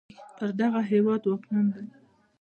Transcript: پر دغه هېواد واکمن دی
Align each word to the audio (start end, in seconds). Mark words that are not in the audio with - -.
پر 0.37 0.49
دغه 0.61 0.81
هېواد 0.91 1.21
واکمن 1.25 1.65
دی 1.73 1.85